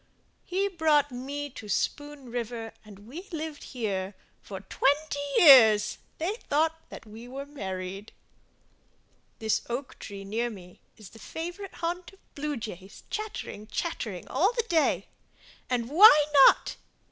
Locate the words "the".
11.11-11.19, 14.53-14.65